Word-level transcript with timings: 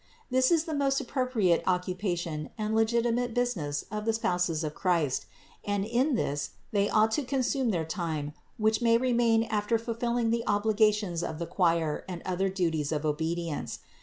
This 0.31 0.49
is 0.49 0.63
the 0.63 0.73
most 0.73 0.99
appro 1.05 1.29
priate 1.29 1.61
occupation 1.67 2.49
and 2.57 2.73
legitimate 2.73 3.35
business 3.35 3.85
of 3.91 4.05
the 4.05 4.13
spouses 4.13 4.63
of 4.63 4.73
Christ, 4.73 5.27
and 5.63 5.85
in 5.85 6.15
this 6.15 6.53
they 6.71 6.89
ought 6.89 7.11
to 7.11 7.23
consume 7.23 7.69
their 7.69 7.85
time 7.85 8.33
which 8.57 8.81
may 8.81 8.97
remain 8.97 9.43
after 9.43 9.77
fulfilling 9.77 10.31
the 10.31 10.43
obligations 10.47 11.21
of 11.21 11.37
the 11.37 11.45
choir 11.45 12.03
and 12.09 12.23
other 12.25 12.49
duties 12.49 12.91
of 12.91 13.05
obedience. 13.05 13.77